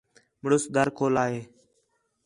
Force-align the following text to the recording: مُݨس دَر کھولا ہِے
مُݨس 0.41 0.63
دَر 0.75 0.87
کھولا 0.97 1.23
ہِے 1.31 1.41